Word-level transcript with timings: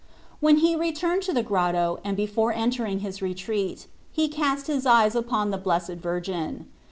When 0.39 0.57
he 0.57 0.75
returned 0.75 1.21
to 1.29 1.31
the 1.31 1.43
grotto, 1.43 1.99
and 2.03 2.17
before 2.17 2.51
entering 2.53 3.01
his 3.01 3.21
retreat, 3.21 3.85
he 4.11 4.29
cast 4.29 4.65
his 4.65 4.87
eyes 4.87 5.13
upon 5.13 5.51
the 5.51 5.59
Blessed 5.59 5.97
Virgin. 6.01 6.65